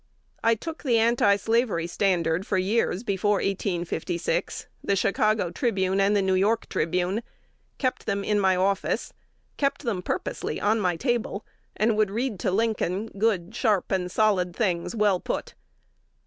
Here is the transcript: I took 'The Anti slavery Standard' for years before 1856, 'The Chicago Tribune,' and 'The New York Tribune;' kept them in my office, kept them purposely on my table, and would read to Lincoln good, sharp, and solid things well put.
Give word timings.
I 0.43 0.55
took 0.55 0.81
'The 0.81 0.97
Anti 0.97 1.35
slavery 1.35 1.85
Standard' 1.85 2.47
for 2.47 2.57
years 2.57 3.03
before 3.03 3.35
1856, 3.35 4.65
'The 4.83 4.95
Chicago 4.95 5.51
Tribune,' 5.51 5.99
and 6.01 6.15
'The 6.15 6.23
New 6.23 6.33
York 6.33 6.67
Tribune;' 6.69 7.21
kept 7.77 8.07
them 8.07 8.23
in 8.23 8.39
my 8.39 8.55
office, 8.55 9.13
kept 9.57 9.83
them 9.83 10.01
purposely 10.01 10.59
on 10.59 10.79
my 10.79 10.95
table, 10.95 11.45
and 11.75 11.95
would 11.97 12.09
read 12.09 12.39
to 12.39 12.49
Lincoln 12.49 13.09
good, 13.19 13.53
sharp, 13.53 13.91
and 13.91 14.11
solid 14.11 14.55
things 14.55 14.95
well 14.95 15.19
put. 15.19 15.53